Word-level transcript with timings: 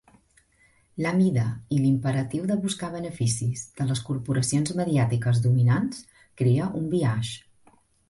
La 1.05 1.11
mida 1.17 1.43
i 1.75 1.81
l'imperatiu 1.81 2.47
de 2.53 2.57
buscar 2.65 2.91
beneficis 2.95 3.69
de 3.77 3.89
les 3.93 4.03
corporacions 4.11 4.75
mediàtiques 4.83 5.45
dominants 5.47 6.05
crea 6.43 6.75
un 6.83 6.93
biaix. 6.99 7.37